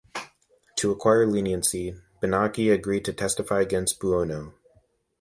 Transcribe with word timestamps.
To 0.77 0.89
acquire 0.89 1.27
leniency, 1.27 1.95
Bianchi 2.21 2.71
agreed 2.71 3.05
to 3.05 3.13
testify 3.13 3.61
against 3.61 3.99
Buono. 3.99 4.55